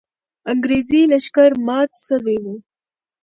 انګریزي 0.51 1.01
لښکر 1.11 1.51
مات 1.67 1.91
سوی 2.05 2.37
وو. 2.43 2.55